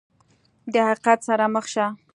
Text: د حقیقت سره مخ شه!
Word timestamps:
د 0.73 0.75
حقیقت 0.87 1.19
سره 1.27 1.45
مخ 1.53 1.65
شه! 1.73 1.85